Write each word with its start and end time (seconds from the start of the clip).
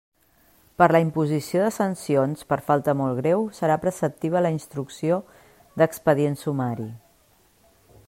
Per 0.81 0.85
a 0.85 0.93
la 0.95 1.01
imposició 1.03 1.61
de 1.63 1.67
sancions 1.75 2.41
per 2.53 2.59
falta 2.71 2.97
molt 3.03 3.15
greu 3.21 3.45
serà 3.59 3.77
preceptiva 3.87 4.45
la 4.47 4.55
instrucció 4.59 5.23
d'expedient 5.83 6.43
sumari. 6.47 6.93